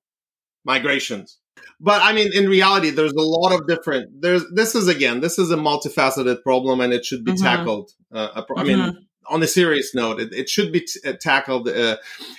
migrations 0.64 1.38
but 1.80 2.02
I 2.02 2.12
mean, 2.12 2.32
in 2.32 2.48
reality, 2.48 2.90
there's 2.90 3.12
a 3.12 3.22
lot 3.22 3.52
of 3.52 3.66
different. 3.68 4.20
There's 4.20 4.44
this 4.52 4.74
is 4.74 4.88
again, 4.88 5.20
this 5.20 5.38
is 5.38 5.50
a 5.50 5.56
multifaceted 5.56 6.42
problem, 6.42 6.80
and 6.80 6.92
it 6.92 7.04
should 7.04 7.24
be 7.24 7.32
mm-hmm. 7.32 7.44
tackled. 7.44 7.92
Uh, 8.12 8.42
I 8.56 8.64
mean, 8.64 8.78
mm-hmm. 8.78 8.98
On 9.30 9.42
a 9.42 9.46
serious 9.46 9.94
note, 9.94 10.20
it, 10.20 10.32
it 10.32 10.48
should 10.48 10.72
be 10.72 10.80
t- 10.80 11.00
uh, 11.04 11.12
tackled 11.14 11.68
uh, 11.68 11.96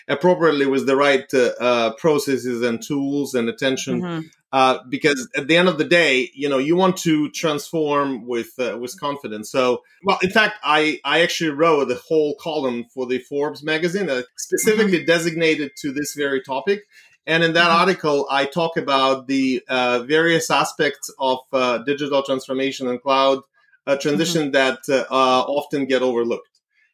appropriately 0.07 0.65
with 0.65 0.85
the 0.85 0.95
right 0.95 1.31
uh, 1.33 1.51
uh 1.59 1.93
processes 1.93 2.61
and 2.61 2.81
tools 2.81 3.33
and 3.33 3.49
attention. 3.49 4.01
Mm-hmm. 4.01 4.27
Uh, 4.51 4.79
because 4.89 5.29
at 5.37 5.47
the 5.47 5.55
end 5.55 5.69
of 5.69 5.77
the 5.77 5.83
day, 5.83 6.27
you 6.33 6.49
know, 6.49 6.57
you 6.57 6.75
want 6.75 6.97
to 6.97 7.29
transform 7.29 8.25
with 8.25 8.49
with 8.57 8.99
confidence. 8.99 9.51
So, 9.51 9.83
well, 10.03 10.17
in 10.23 10.31
fact, 10.31 10.55
I 10.63 10.99
I 11.05 11.21
actually 11.21 11.51
wrote 11.51 11.91
a 11.91 11.95
whole 11.95 12.33
column 12.41 12.85
for 12.91 13.05
the 13.05 13.19
Forbes 13.19 13.61
magazine, 13.61 14.09
specifically 14.37 14.97
mm-hmm. 14.97 15.05
designated 15.05 15.73
to 15.81 15.91
this 15.91 16.15
very 16.15 16.41
topic 16.41 16.85
and 17.27 17.43
in 17.43 17.53
that 17.53 17.69
mm-hmm. 17.69 17.79
article, 17.79 18.25
I 18.31 18.45
talk 18.45 18.75
about 18.75 19.27
the 19.27 19.61
uh, 19.69 19.99
various 19.99 20.49
aspects 20.49 21.11
of 21.19 21.39
uh, 21.53 21.77
digital 21.79 22.23
transformation 22.23 22.87
and 22.87 22.99
cloud 22.99 23.43
a 23.85 23.97
transition 23.97 24.51
that 24.51 24.79
uh, 24.89 25.05
uh, 25.09 25.41
often 25.47 25.85
get 25.85 26.01
overlooked. 26.01 26.48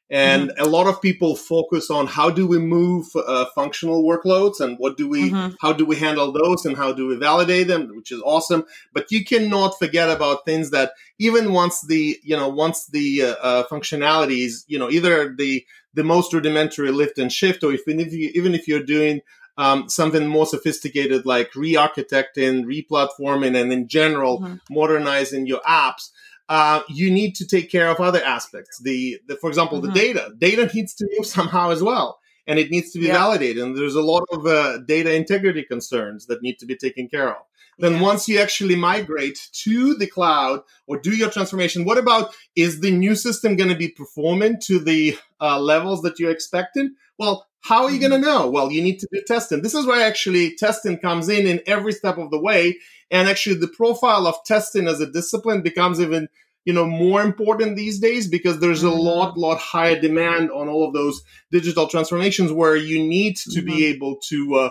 And 0.09 0.49
mm-hmm. 0.49 0.63
a 0.63 0.67
lot 0.67 0.85
of 0.85 1.01
people 1.01 1.35
focus 1.35 1.89
on 1.89 2.05
how 2.05 2.29
do 2.29 2.45
we 2.45 2.59
move 2.59 3.07
uh, 3.15 3.45
functional 3.55 4.03
workloads 4.03 4.59
and 4.59 4.77
what 4.77 4.97
do 4.97 5.09
we, 5.09 5.31
mm-hmm. 5.31 5.55
how 5.59 5.73
do 5.73 5.83
we 5.83 5.95
handle 5.95 6.31
those 6.31 6.63
and 6.65 6.77
how 6.77 6.93
do 6.93 7.07
we 7.07 7.15
validate 7.15 7.67
them, 7.67 7.91
which 7.95 8.11
is 8.11 8.21
awesome. 8.23 8.65
But 8.93 9.11
you 9.11 9.25
cannot 9.25 9.79
forget 9.79 10.09
about 10.09 10.45
things 10.45 10.69
that 10.71 10.91
even 11.17 11.53
once 11.53 11.81
the, 11.81 12.19
you 12.21 12.37
know, 12.37 12.49
once 12.49 12.85
the 12.85 13.23
uh, 13.23 13.35
uh, 13.41 13.67
functionalities, 13.67 14.63
you 14.67 14.77
know, 14.77 14.91
either 14.91 15.33
the 15.35 15.65
the 15.95 16.03
most 16.03 16.33
rudimentary 16.33 16.91
lift 16.91 17.17
and 17.17 17.31
shift, 17.31 17.63
or 17.63 17.71
even 17.71 18.01
if 18.01 18.11
you, 18.11 18.29
even 18.35 18.53
if 18.53 18.67
you're 18.67 18.83
doing 18.83 19.21
um, 19.57 19.89
something 19.89 20.27
more 20.27 20.45
sophisticated 20.45 21.25
like 21.25 21.55
re-architecting, 21.55 22.65
re-platforming, 22.65 23.59
and 23.59 23.71
in 23.71 23.87
general 23.87 24.41
mm-hmm. 24.41 24.55
modernizing 24.69 25.47
your 25.47 25.61
apps, 25.61 26.11
uh, 26.49 26.81
you 26.89 27.11
need 27.11 27.35
to 27.35 27.47
take 27.47 27.71
care 27.71 27.89
of 27.89 27.99
other 27.99 28.23
aspects. 28.23 28.79
The, 28.79 29.19
the 29.27 29.35
for 29.37 29.49
example, 29.49 29.79
mm-hmm. 29.79 29.93
the 29.93 29.99
data. 29.99 30.31
Data 30.37 30.69
needs 30.73 30.93
to 30.95 31.07
move 31.17 31.25
somehow 31.25 31.71
as 31.71 31.81
well, 31.81 32.19
and 32.47 32.59
it 32.59 32.71
needs 32.71 32.91
to 32.91 32.99
be 32.99 33.07
yeah. 33.07 33.13
validated. 33.13 33.63
And 33.63 33.77
there's 33.77 33.95
a 33.95 34.01
lot 34.01 34.23
of 34.31 34.45
uh, 34.45 34.79
data 34.79 35.13
integrity 35.13 35.63
concerns 35.63 36.27
that 36.27 36.41
need 36.41 36.59
to 36.59 36.65
be 36.65 36.75
taken 36.75 37.07
care 37.07 37.29
of. 37.29 37.43
Then 37.77 37.93
yeah. 37.93 38.01
once 38.01 38.27
you 38.29 38.39
actually 38.39 38.75
migrate 38.75 39.49
to 39.63 39.95
the 39.95 40.07
cloud 40.07 40.61
or 40.87 40.97
do 40.97 41.15
your 41.15 41.29
transformation, 41.29 41.83
what 41.83 41.97
about 41.97 42.33
is 42.55 42.79
the 42.79 42.91
new 42.91 43.15
system 43.15 43.55
going 43.55 43.69
to 43.69 43.75
be 43.75 43.89
performing 43.89 44.59
to 44.61 44.79
the 44.79 45.17
uh, 45.41 45.59
levels 45.59 46.01
that 46.03 46.19
you're 46.19 46.31
expecting? 46.31 46.95
Well, 47.17 47.45
how 47.61 47.83
are 47.83 47.91
you 47.91 47.99
going 47.99 48.11
to 48.11 48.17
mm-hmm. 48.17 48.25
know? 48.25 48.49
Well, 48.49 48.71
you 48.71 48.81
need 48.81 48.99
to 48.99 49.07
do 49.11 49.21
testing. 49.25 49.61
This 49.61 49.73
is 49.73 49.85
where 49.85 50.05
actually 50.05 50.55
testing 50.55 50.97
comes 50.97 51.29
in 51.29 51.47
in 51.47 51.61
every 51.65 51.91
step 51.91 52.17
of 52.17 52.29
the 52.31 52.39
way. 52.39 52.77
And 53.11 53.27
actually 53.27 53.55
the 53.55 53.67
profile 53.67 54.27
of 54.27 54.35
testing 54.45 54.87
as 54.87 55.01
a 55.01 55.11
discipline 55.11 55.61
becomes 55.61 55.99
even, 55.99 56.29
you 56.65 56.73
know, 56.73 56.85
more 56.85 57.21
important 57.21 57.75
these 57.75 57.99
days 57.99 58.27
because 58.27 58.59
there's 58.59 58.83
a 58.83 58.87
mm-hmm. 58.87 58.99
lot, 58.99 59.37
lot 59.37 59.59
higher 59.59 59.99
demand 59.99 60.51
on 60.51 60.67
all 60.67 60.87
of 60.87 60.93
those 60.93 61.21
digital 61.51 61.87
transformations 61.87 62.51
where 62.51 62.75
you 62.75 62.99
need 62.99 63.37
to 63.37 63.61
mm-hmm. 63.61 63.65
be 63.65 63.85
able 63.85 64.17
to, 64.29 64.55
uh, 64.55 64.69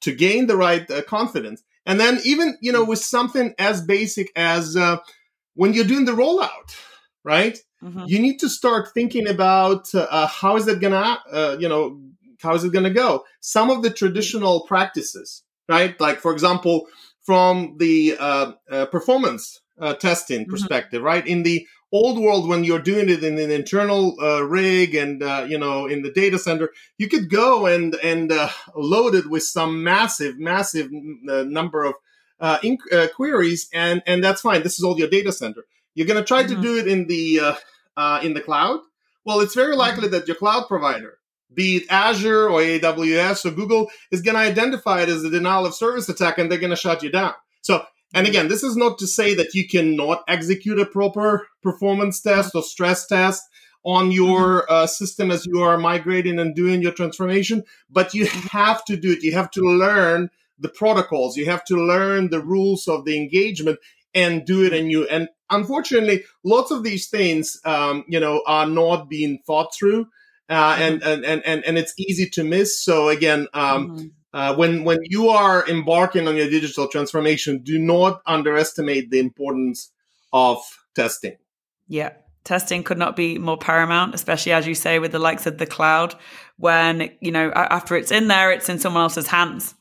to 0.00 0.12
gain 0.12 0.48
the 0.48 0.56
right 0.56 0.90
uh, 0.90 1.02
confidence. 1.02 1.62
And 1.86 2.00
then 2.00 2.18
even, 2.24 2.58
you 2.60 2.72
know, 2.72 2.84
with 2.84 2.98
something 2.98 3.54
as 3.58 3.80
basic 3.80 4.32
as, 4.34 4.76
uh, 4.76 4.98
when 5.54 5.72
you're 5.72 5.84
doing 5.84 6.04
the 6.04 6.12
rollout, 6.12 6.76
right? 7.24 7.56
Mm-hmm. 7.82 8.04
You 8.06 8.18
need 8.18 8.40
to 8.40 8.48
start 8.48 8.88
thinking 8.92 9.28
about 9.28 9.94
uh, 9.94 10.26
how 10.26 10.56
is 10.56 10.66
it 10.66 10.80
gonna, 10.80 11.20
uh, 11.30 11.56
you 11.60 11.68
know, 11.68 12.00
how 12.42 12.54
is 12.54 12.64
it 12.64 12.72
gonna 12.72 12.90
go? 12.90 13.24
Some 13.40 13.70
of 13.70 13.82
the 13.82 13.90
traditional 13.90 14.66
practices, 14.66 15.44
right? 15.68 15.98
Like 16.00 16.20
for 16.20 16.32
example, 16.32 16.88
from 17.22 17.76
the 17.78 18.16
uh, 18.18 18.52
uh 18.70 18.86
performance 18.86 19.60
uh, 19.78 19.94
testing 19.94 20.42
mm-hmm. 20.42 20.50
perspective, 20.50 21.02
right? 21.02 21.26
In 21.26 21.42
the 21.42 21.66
old 21.92 22.18
world, 22.18 22.48
when 22.48 22.64
you're 22.64 22.78
doing 22.78 23.08
it 23.08 23.22
in 23.22 23.38
an 23.38 23.50
internal 23.50 24.16
uh, 24.20 24.42
rig 24.42 24.94
and 24.94 25.20
you 25.48 25.58
know 25.58 25.86
in 25.86 26.02
the 26.02 26.10
data 26.10 26.38
center, 26.38 26.70
you 26.98 27.08
could 27.08 27.30
go 27.30 27.66
and 27.66 27.94
and 27.96 28.32
load 28.74 29.14
it 29.14 29.28
with 29.28 29.42
some 29.42 29.84
massive, 29.84 30.38
massive 30.38 30.88
number 30.90 31.84
of 31.84 31.94
inc- 32.40 33.12
queries, 33.14 33.68
and 33.72 34.02
and 34.06 34.22
that's 34.22 34.42
fine. 34.42 34.62
This 34.62 34.78
is 34.78 34.84
all 34.84 34.98
your 34.98 35.08
data 35.08 35.32
center 35.32 35.64
you're 35.96 36.06
going 36.06 36.22
to 36.22 36.24
try 36.24 36.44
mm-hmm. 36.44 36.54
to 36.54 36.62
do 36.62 36.78
it 36.78 36.86
in 36.86 37.08
the 37.08 37.40
uh, 37.40 37.54
uh, 37.96 38.20
in 38.22 38.34
the 38.34 38.40
cloud. 38.40 38.80
Well, 39.24 39.40
it's 39.40 39.56
very 39.56 39.74
likely 39.74 40.04
mm-hmm. 40.04 40.12
that 40.12 40.28
your 40.28 40.36
cloud 40.36 40.68
provider, 40.68 41.18
be 41.52 41.78
it 41.78 41.86
Azure 41.90 42.48
or 42.48 42.60
AWS 42.60 43.46
or 43.46 43.50
Google, 43.50 43.90
is 44.12 44.22
going 44.22 44.36
to 44.36 44.40
identify 44.40 45.02
it 45.02 45.08
as 45.08 45.24
a 45.24 45.30
denial 45.30 45.66
of 45.66 45.74
service 45.74 46.08
attack, 46.08 46.38
and 46.38 46.48
they're 46.52 46.60
going 46.60 46.70
to 46.70 46.76
shut 46.76 47.02
you 47.02 47.10
down. 47.10 47.34
So, 47.62 47.84
and 48.14 48.26
mm-hmm. 48.26 48.30
again, 48.30 48.48
this 48.48 48.62
is 48.62 48.76
not 48.76 48.98
to 48.98 49.06
say 49.06 49.34
that 49.34 49.54
you 49.54 49.66
cannot 49.66 50.22
execute 50.28 50.78
a 50.78 50.86
proper 50.86 51.48
performance 51.62 52.20
test 52.20 52.54
or 52.54 52.62
stress 52.62 53.06
test 53.06 53.42
on 53.84 54.10
your 54.10 54.62
mm-hmm. 54.62 54.72
uh, 54.72 54.86
system 54.86 55.30
as 55.30 55.46
you 55.46 55.62
are 55.62 55.78
migrating 55.78 56.38
and 56.38 56.54
doing 56.54 56.82
your 56.82 56.92
transformation, 56.92 57.62
but 57.90 58.14
you 58.14 58.26
have 58.26 58.84
to 58.84 58.96
do 58.96 59.12
it. 59.12 59.22
You 59.22 59.32
have 59.32 59.50
to 59.52 59.60
learn 59.60 60.30
the 60.58 60.68
protocols. 60.68 61.36
You 61.36 61.46
have 61.46 61.64
to 61.66 61.76
learn 61.76 62.30
the 62.30 62.40
rules 62.40 62.88
of 62.88 63.04
the 63.04 63.16
engagement 63.16 63.78
and 64.16 64.46
do 64.46 64.64
it 64.64 64.72
and 64.72 64.90
you 64.90 65.06
and 65.08 65.28
unfortunately 65.50 66.24
lots 66.42 66.70
of 66.70 66.82
these 66.82 67.08
things 67.08 67.60
um, 67.64 68.04
you 68.08 68.18
know 68.18 68.42
are 68.46 68.66
not 68.66 69.08
being 69.08 69.38
thought 69.46 69.72
through 69.74 70.06
uh, 70.48 70.74
mm-hmm. 70.74 70.82
and, 70.82 71.24
and 71.24 71.44
and 71.44 71.64
and 71.64 71.78
it's 71.78 71.92
easy 71.98 72.28
to 72.28 72.42
miss 72.42 72.82
so 72.82 73.10
again 73.10 73.46
um, 73.52 73.90
mm-hmm. 73.90 74.06
Uh, 74.36 74.54
when 74.54 74.84
when 74.84 74.98
you 75.04 75.30
are 75.30 75.66
embarking 75.66 76.28
on 76.28 76.36
your 76.36 76.50
digital 76.50 76.86
transformation 76.88 77.62
do 77.62 77.78
not 77.78 78.20
underestimate 78.26 79.10
the 79.10 79.18
importance 79.18 79.90
of 80.30 80.58
testing 80.94 81.34
yeah 81.88 82.10
testing 82.44 82.82
could 82.82 82.98
not 82.98 83.16
be 83.16 83.38
more 83.38 83.56
paramount 83.56 84.14
especially 84.14 84.52
as 84.52 84.66
you 84.66 84.74
say 84.74 84.98
with 84.98 85.10
the 85.10 85.18
likes 85.18 85.46
of 85.46 85.56
the 85.56 85.64
cloud 85.64 86.14
when 86.58 87.10
you 87.22 87.32
know 87.32 87.50
after 87.54 87.96
it's 87.96 88.12
in 88.12 88.28
there 88.28 88.52
it's 88.52 88.68
in 88.68 88.78
someone 88.78 89.04
else's 89.04 89.28
hands 89.28 89.74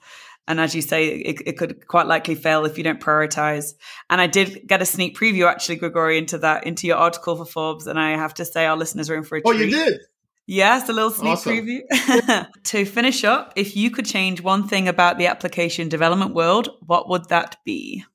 and 0.47 0.59
as 0.59 0.75
you 0.75 0.83
say, 0.83 1.07
it, 1.07 1.41
it, 1.45 1.57
could 1.57 1.87
quite 1.87 2.05
likely 2.05 2.35
fail 2.35 2.65
if 2.65 2.77
you 2.77 2.83
don't 2.83 2.99
prioritize. 2.99 3.73
And 4.11 4.21
I 4.21 4.27
did 4.27 4.67
get 4.67 4.79
a 4.79 4.85
sneak 4.85 5.17
preview, 5.17 5.49
actually, 5.49 5.77
Grigory, 5.77 6.19
into 6.19 6.37
that, 6.37 6.67
into 6.67 6.85
your 6.85 6.97
article 6.97 7.35
for 7.35 7.45
Forbes. 7.45 7.87
And 7.87 7.99
I 7.99 8.11
have 8.11 8.35
to 8.35 8.45
say, 8.45 8.67
our 8.67 8.77
listeners 8.77 9.09
are 9.09 9.15
in 9.15 9.23
for 9.23 9.37
a 9.37 9.41
treat. 9.41 9.55
Oh, 9.55 9.57
you 9.57 9.71
did? 9.71 10.01
Yes, 10.47 10.87
a 10.89 10.93
little 10.93 11.09
sneak 11.09 11.33
awesome. 11.33 11.53
preview. 11.53 12.47
to 12.63 12.85
finish 12.85 13.23
up, 13.23 13.53
if 13.55 13.75
you 13.75 13.89
could 13.89 14.05
change 14.05 14.41
one 14.41 14.67
thing 14.67 14.87
about 14.87 15.17
the 15.17 15.27
application 15.27 15.89
development 15.89 16.35
world, 16.35 16.69
what 16.85 17.09
would 17.09 17.29
that 17.29 17.57
be? 17.65 18.05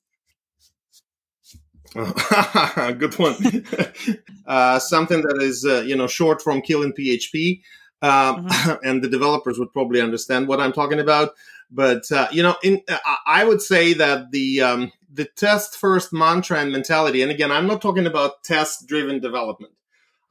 Good 1.93 3.19
one. 3.19 3.65
uh, 4.47 4.79
something 4.79 5.21
that 5.23 5.41
is, 5.41 5.65
uh, 5.65 5.81
you 5.81 5.95
know, 5.95 6.07
short 6.07 6.41
from 6.41 6.61
killing 6.61 6.93
PHP. 6.93 7.61
Um, 8.03 8.47
mm-hmm. 8.47 8.71
and 8.83 9.03
the 9.03 9.09
developers 9.09 9.59
would 9.59 9.71
probably 9.73 10.01
understand 10.01 10.47
what 10.47 10.59
I'm 10.59 10.73
talking 10.73 10.99
about. 10.99 11.31
But 11.69 12.11
uh, 12.11 12.27
you 12.31 12.41
know, 12.41 12.55
in, 12.63 12.81
uh, 12.89 12.97
I 13.27 13.43
would 13.43 13.61
say 13.61 13.93
that 13.93 14.31
the 14.31 14.61
um, 14.61 14.91
the 15.13 15.25
test 15.25 15.75
first 15.75 16.11
mantra 16.11 16.59
and 16.59 16.71
mentality, 16.71 17.21
and 17.21 17.31
again, 17.31 17.51
I'm 17.51 17.67
not 17.67 17.81
talking 17.81 18.07
about 18.07 18.43
test 18.43 18.87
driven 18.87 19.19
development. 19.19 19.73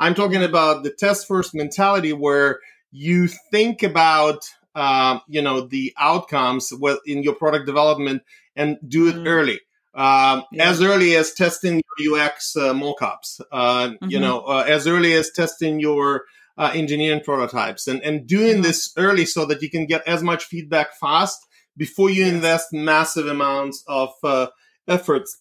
I'm 0.00 0.14
talking 0.14 0.42
about 0.42 0.83
the 0.83 0.90
test 0.90 1.28
first 1.28 1.54
mentality 1.54 2.14
where 2.14 2.61
you 2.90 3.28
think 3.28 3.83
about 3.83 4.49
uh, 4.75 5.19
you 5.28 5.42
know 5.42 5.61
the 5.61 5.92
outcomes 5.99 6.73
in 7.07 7.23
your 7.23 7.35
product 7.35 7.66
development 7.66 8.23
and 8.57 8.78
do 8.88 9.09
it 9.09 9.16
mm. 9.16 9.26
early. 9.26 9.61
Um, 9.92 10.45
yeah. 10.52 10.71
As 10.71 10.80
early 10.80 11.16
as 11.16 11.35
testing 11.35 11.83
your 11.99 12.19
UX 12.19 12.57
uh, 12.57 12.73
mockups, 12.73 13.40
uh, 13.52 13.88
mm-hmm. 13.88 14.09
you 14.09 14.21
know, 14.21 14.40
uh, 14.40 14.64
as 14.66 14.87
early 14.87 15.12
as 15.14 15.30
testing 15.33 15.80
your 15.80 16.25
uh, 16.57 16.71
engineering 16.73 17.21
prototypes 17.25 17.87
and, 17.87 18.00
and 18.02 18.26
doing 18.26 18.54
mm-hmm. 18.54 18.62
this 18.62 18.92
early 18.97 19.26
so 19.26 19.45
that 19.45 19.62
you 19.62 19.69
can 19.69 19.87
get 19.87 20.07
as 20.07 20.23
much 20.23 20.45
feedback 20.45 20.97
fast 20.99 21.45
before 21.76 22.09
you 22.09 22.25
yes. 22.25 22.35
invest 22.35 22.73
massive 22.73 23.26
amounts 23.26 23.83
of 23.88 24.11
uh, 24.23 24.47
efforts 24.87 25.38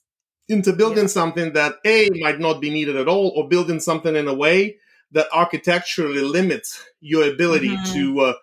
into 0.49 0.73
building 0.73 1.03
yeah. 1.03 1.07
something 1.07 1.53
that 1.53 1.75
a 1.85 2.09
might 2.15 2.39
not 2.39 2.59
be 2.59 2.69
needed 2.69 2.95
at 2.95 3.07
all 3.07 3.31
or 3.35 3.47
building 3.47 3.79
something 3.79 4.15
in 4.15 4.27
a 4.27 4.33
way 4.33 4.77
that 5.11 5.27
architecturally 5.31 6.21
limits 6.21 6.83
your 6.99 7.31
ability 7.31 7.69
mm-hmm. 7.69 7.93
to 7.93 8.19
uh, 8.21 8.33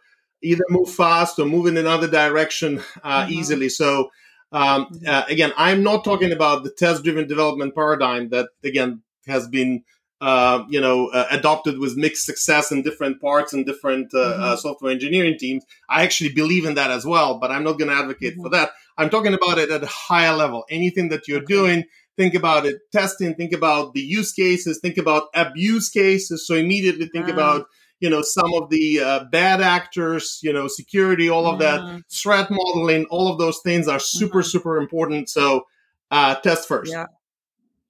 either 0.43 0.65
move 0.71 0.91
fast 0.91 1.39
or 1.39 1.47
move 1.47 1.67
in 1.67 1.77
another 1.77 2.09
direction 2.09 2.79
uh, 3.03 3.23
mm-hmm. 3.23 3.33
easily 3.33 3.69
so 3.69 4.11
um, 4.53 4.87
mm-hmm. 4.87 5.09
uh, 5.09 5.25
again 5.29 5.53
i'm 5.57 5.83
not 5.83 6.05
talking 6.05 6.33
about 6.33 6.65
the 6.65 6.71
test 6.71 7.03
driven 7.03 7.27
development 7.27 7.75
paradigm 7.75 8.29
that 8.29 8.49
again 8.65 9.03
has 9.27 9.49
been 9.49 9.83
uh, 10.21 10.65
you 10.69 10.81
know, 10.81 11.09
uh, 11.09 11.27
adopted 11.31 11.79
with 11.79 11.97
mixed 11.97 12.25
success 12.25 12.73
in 12.73 12.83
different 12.83 13.21
parts 13.21 13.53
and 13.53 13.67
different 13.67 14.13
uh, 14.15 14.19
mm-hmm. 14.19 14.43
Uh, 14.43 14.57
software 14.57 14.93
engineering 14.93 15.37
teams. 15.39 15.65
I 15.91 16.03
actually 16.05 16.33
believe 16.33 16.65
in 16.65 16.75
that 16.75 16.91
as 16.91 17.05
well, 17.05 17.39
but 17.39 17.51
I'm 17.51 17.65
not 17.65 17.79
going 17.79 17.91
to 17.91 17.97
advocate 17.97 18.35
mm-hmm. 18.35 18.43
for 18.43 18.51
that. 18.51 18.71
I'm 18.97 19.11
talking 19.11 19.35
about 19.35 19.59
it 19.59 19.71
at 19.71 19.83
a 19.83 19.87
higher 19.87 20.35
level. 20.35 20.65
Anything 20.71 21.11
that 21.11 21.29
you're 21.29 21.43
okay. 21.43 21.55
doing, 21.55 21.85
think 22.17 22.35
about 22.35 22.65
it 22.65 22.77
testing, 22.93 23.35
think 23.35 23.53
about 23.53 23.93
the 23.93 24.01
use 24.01 24.33
cases, 24.33 24.79
think 24.81 24.97
about 24.97 25.25
abuse 25.35 25.91
cases. 25.91 26.47
So 26.47 26.55
immediately 26.55 27.07
think 27.07 27.29
about, 27.29 27.67
you 28.01 28.09
know, 28.09 28.23
some 28.23 28.55
of 28.55 28.71
the 28.71 29.01
uh, 29.01 29.25
bad 29.31 29.61
actors, 29.61 30.41
you 30.43 30.53
know, 30.53 30.67
security, 30.67 31.29
all 31.29 31.47
of 31.47 31.59
that, 31.59 31.81
mm-hmm. 31.81 31.99
threat 32.11 32.51
modeling, 32.51 33.05
all 33.11 33.31
of 33.31 33.39
those 33.39 33.61
things 33.63 33.87
are 33.87 34.01
super, 34.01 34.39
mm-hmm. 34.39 34.47
super 34.47 34.79
important. 34.79 35.29
So 35.29 35.65
uh, 36.11 36.37
test 36.37 36.67
first. 36.67 36.91
Yeah. 36.93 37.07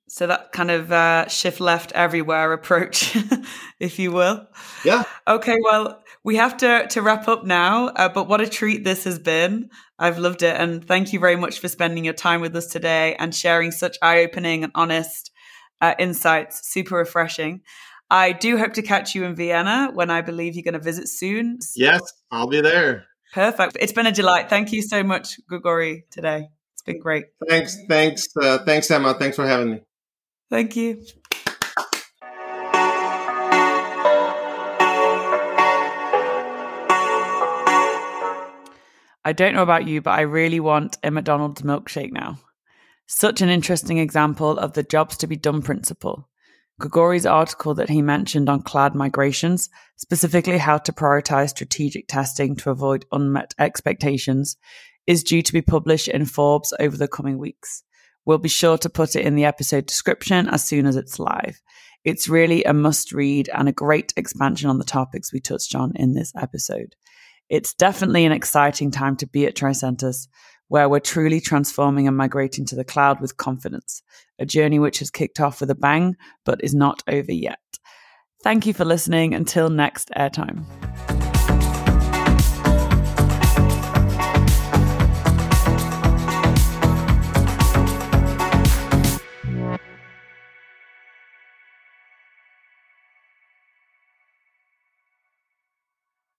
So 0.08 0.28
that 0.28 0.52
kind 0.52 0.70
of 0.70 0.92
uh, 0.92 1.28
shift 1.28 1.60
left 1.60 1.90
everywhere 1.92 2.52
approach, 2.52 3.16
if 3.80 3.98
you 3.98 4.12
will. 4.12 4.46
Yeah. 4.84 5.02
Okay. 5.26 5.56
Well, 5.62 6.02
we 6.22 6.36
have 6.36 6.56
to 6.58 6.86
to 6.88 7.02
wrap 7.02 7.28
up 7.28 7.44
now. 7.44 7.88
Uh, 7.88 8.08
but 8.08 8.28
what 8.28 8.40
a 8.40 8.48
treat 8.48 8.84
this 8.84 9.04
has 9.04 9.18
been. 9.18 9.70
I've 9.98 10.18
loved 10.18 10.42
it, 10.42 10.54
and 10.60 10.84
thank 10.84 11.12
you 11.12 11.18
very 11.18 11.36
much 11.36 11.58
for 11.58 11.68
spending 11.68 12.04
your 12.04 12.14
time 12.14 12.40
with 12.40 12.54
us 12.54 12.66
today 12.66 13.16
and 13.18 13.34
sharing 13.34 13.70
such 13.72 13.96
eye 14.02 14.20
opening 14.20 14.62
and 14.62 14.72
honest 14.75 15.32
uh, 15.80 15.94
insights. 15.98 16.68
Super 16.68 16.96
refreshing. 16.96 17.62
I 18.10 18.32
do 18.32 18.56
hope 18.56 18.75
to 18.75 18.82
catch 18.82 19.14
you 19.14 19.25
in 19.25 19.34
Vienna 19.34 19.90
when 19.92 20.10
I 20.10 20.20
believe 20.20 20.54
you're 20.54 20.62
going 20.62 20.75
to 20.75 20.80
visit 20.80 21.08
soon. 21.08 21.58
Yes, 21.75 22.00
I'll 22.30 22.46
be 22.46 22.60
there. 22.60 23.06
Perfect. 23.32 23.76
It's 23.80 23.92
been 23.92 24.06
a 24.06 24.12
delight. 24.12 24.48
Thank 24.48 24.72
you 24.72 24.82
so 24.82 25.02
much, 25.02 25.40
Grigory, 25.48 26.04
today. 26.10 26.48
It's 26.75 26.82
been 26.82 27.00
great. 27.00 27.26
Thanks. 27.48 27.76
Thanks. 27.88 28.28
Uh, 28.40 28.58
thanks, 28.58 28.90
Emma. 28.90 29.14
Thanks 29.14 29.36
for 29.36 29.46
having 29.46 29.70
me. 29.72 29.80
Thank 30.48 30.76
you. 30.76 31.02
I 39.24 39.32
don't 39.32 39.54
know 39.54 39.62
about 39.64 39.88
you, 39.88 40.00
but 40.00 40.12
I 40.12 40.20
really 40.20 40.60
want 40.60 40.98
a 41.02 41.10
McDonald's 41.10 41.62
milkshake 41.62 42.12
now. 42.12 42.38
Such 43.08 43.40
an 43.42 43.48
interesting 43.48 43.98
example 43.98 44.56
of 44.56 44.74
the 44.74 44.84
jobs 44.84 45.16
to 45.16 45.26
be 45.26 45.34
done 45.36 45.62
principle. 45.62 46.28
Grigory's 46.78 47.26
article 47.26 47.74
that 47.74 47.88
he 47.88 48.02
mentioned 48.02 48.48
on 48.48 48.62
cloud 48.62 48.94
migrations, 48.94 49.68
specifically 49.96 50.58
how 50.58 50.78
to 50.78 50.92
prioritize 50.92 51.50
strategic 51.50 52.06
testing 52.06 52.54
to 52.54 52.70
avoid 52.70 53.04
unmet 53.10 53.52
expectations, 53.58 54.56
is 55.08 55.24
due 55.24 55.42
to 55.42 55.52
be 55.52 55.62
published 55.62 56.06
in 56.06 56.24
Forbes 56.24 56.72
over 56.78 56.96
the 56.96 57.08
coming 57.08 57.38
weeks. 57.38 57.82
We'll 58.26 58.38
be 58.38 58.49
sure 58.49 58.76
to 58.78 58.90
put 58.90 59.16
it 59.16 59.25
in 59.25 59.37
the 59.37 59.45
episode 59.45 59.87
description 59.87 60.49
as 60.49 60.64
soon 60.64 60.85
as 60.85 60.97
it's 60.97 61.18
live. 61.18 61.62
It's 62.04 62.28
really 62.28 62.64
a 62.64 62.73
must 62.73 63.12
read 63.12 63.49
and 63.54 63.68
a 63.68 63.73
great 63.73 64.12
expansion 64.16 64.68
on 64.68 64.78
the 64.78 64.85
topics 64.85 65.33
we 65.33 65.40
touched 65.40 65.75
on 65.75 65.92
in 65.97 66.14
this 66.14 66.33
episode. 66.37 66.95
It's 67.49 67.75
definitely 67.75 68.25
an 68.25 68.33
exciting 68.33 68.90
time 68.90 69.16
to 69.16 69.26
be 69.26 69.47
at 69.47 69.54
Tricentis, 69.54 70.28
where 70.68 70.88
we're 70.88 71.00
truly 71.00 71.40
transforming 71.40 72.09
and 72.09 72.16
migrating 72.16 72.66
to 72.66 72.76
the 72.76 72.85
cloud 72.85 73.21
with 73.21 73.37
confidence, 73.37 74.02
a 74.38 74.45
journey 74.45 74.80
which 74.80 74.99
has 74.99 75.11
kicked 75.11 75.40
off 75.40 75.61
with 75.61 75.71
a 75.71 75.76
bang, 75.76 76.16
but 76.45 76.62
is 76.62 76.75
not 76.75 77.02
over 77.09 77.33
yet. 77.33 77.61
Thank 78.42 78.66
you 78.66 78.75
for 78.75 78.85
listening. 78.85 79.35
Until 79.35 79.71
next 79.71 80.11
airtime. 80.16 80.64